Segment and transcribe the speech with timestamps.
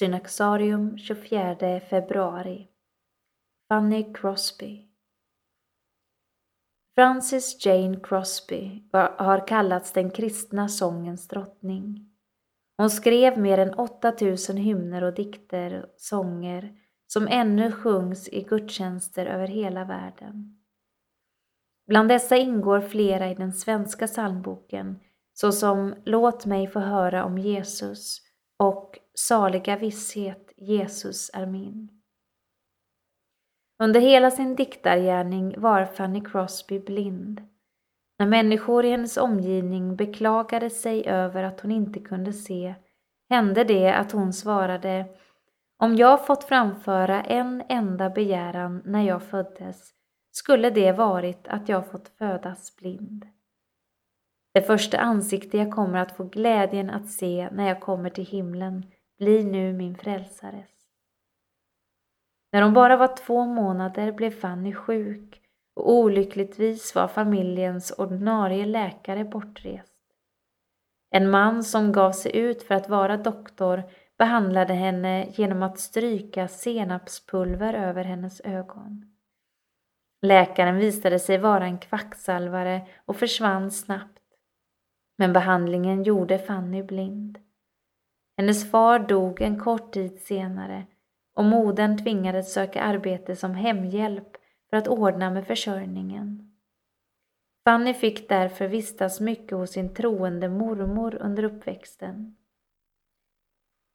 [0.00, 2.68] Synaxarium 24 februari
[3.68, 4.88] Fanny Crosby
[6.94, 12.10] Frances Jane Crosby har kallats den kristna sångens drottning.
[12.76, 16.76] Hon skrev mer än 8000 hymner och dikter, sånger,
[17.06, 20.60] som ännu sjungs i gudstjänster över hela världen.
[21.86, 25.00] Bland dessa ingår flera i den svenska psalmboken,
[25.32, 28.20] såsom Låt mig få höra om Jesus
[28.58, 31.88] och Saliga visshet, Jesus är min.
[33.78, 37.42] Under hela sin diktargärning var Fanny Crosby blind.
[38.18, 42.74] När människor i hennes omgivning beklagade sig över att hon inte kunde se
[43.30, 45.06] hände det att hon svarade
[45.78, 49.90] Om jag fått framföra en enda begäran när jag föddes
[50.30, 53.26] skulle det varit att jag fått födas blind.
[54.54, 58.84] Det första ansikte jag kommer att få glädjen att se när jag kommer till himlen
[59.20, 60.70] bli nu min frälsares.
[62.52, 65.40] När hon bara var två månader blev Fanny sjuk
[65.74, 69.92] och olyckligtvis var familjens ordinarie läkare bortrest.
[71.10, 73.82] En man som gav sig ut för att vara doktor
[74.18, 79.16] behandlade henne genom att stryka senapspulver över hennes ögon.
[80.22, 84.22] Läkaren visade sig vara en kvacksalvare och försvann snabbt.
[85.18, 87.38] Men behandlingen gjorde Fanny blind.
[88.36, 90.86] Hennes far dog en kort tid senare
[91.34, 94.36] och modern tvingades söka arbete som hemhjälp
[94.70, 96.52] för att ordna med försörjningen.
[97.64, 102.36] Fanny fick därför vistas mycket hos sin troende mormor under uppväxten.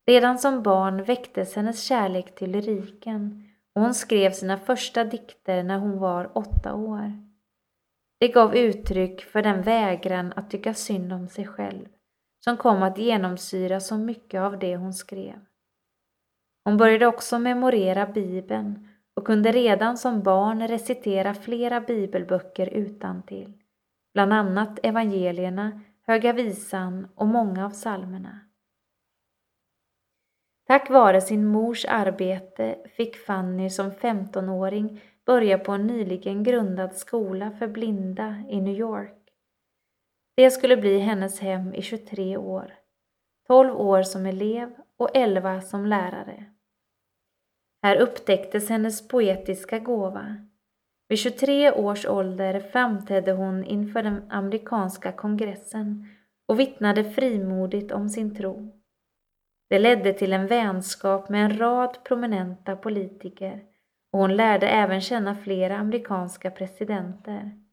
[0.07, 5.77] Redan som barn väcktes hennes kärlek till lyriken och hon skrev sina första dikter när
[5.79, 7.11] hon var åtta år.
[8.19, 11.87] Det gav uttryck för den vägran att tycka synd om sig själv
[12.49, 15.39] som kom att genomsyra så mycket av det hon skrev.
[16.63, 23.53] Hon började också memorera Bibeln och kunde redan som barn recitera flera bibelböcker utan till,
[24.13, 28.39] bland annat evangelierna, Höga visan och många av psalmerna.
[30.67, 37.51] Tack vare sin mors arbete fick Fanny som 15-åring börja på en nyligen grundad skola
[37.51, 39.24] för blinda i New York.
[40.35, 42.73] Det skulle bli hennes hem i 23 år.
[43.47, 46.45] 12 år som elev och 11 som lärare.
[47.83, 50.35] Här upptäcktes hennes poetiska gåva.
[51.07, 56.07] Vid 23 års ålder framträdde hon inför den amerikanska kongressen
[56.47, 58.81] och vittnade frimodigt om sin tro.
[59.69, 63.63] Det ledde till en vänskap med en rad prominenta politiker
[64.11, 67.64] och hon lärde även känna flera amerikanska presidenter.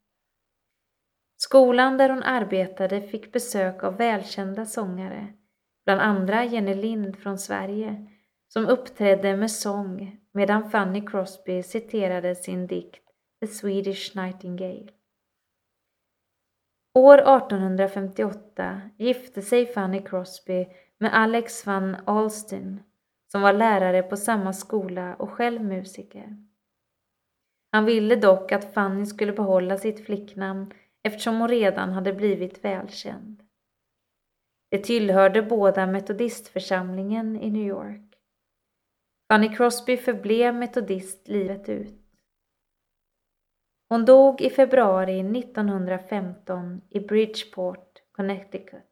[1.45, 5.33] Skolan där hon arbetade fick besök av välkända sångare,
[5.85, 8.07] bland andra Jenny Lind från Sverige,
[8.49, 13.03] som uppträdde med sång medan Fanny Crosby citerade sin dikt
[13.41, 14.89] The Swedish Nightingale.
[16.95, 20.67] År 1858 gifte sig Fanny Crosby
[20.99, 22.83] med Alex van Alstin
[23.33, 26.37] som var lärare på samma skola och själv musiker.
[27.73, 33.43] Han ville dock att Fanny skulle behålla sitt flicknamn eftersom hon redan hade blivit välkänd.
[34.71, 38.19] De tillhörde båda metodistförsamlingen i New York.
[39.29, 42.03] Fanny Crosby förblev metodist livet ut.
[43.89, 48.92] Hon dog i februari 1915 i Bridgeport, Connecticut.